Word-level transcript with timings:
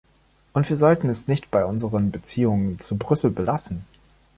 Und 0.53 0.67
wir 0.67 0.77
sollten 0.77 1.09
es 1.09 1.27
nicht 1.27 1.51
bei 1.51 1.63
unseren 1.63 2.09
Beziehungen 2.09 2.79
zu 2.79 2.97
Brüssel 2.97 3.29
belassen! 3.29 3.85